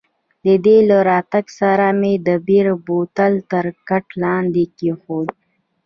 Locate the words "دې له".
0.65-0.97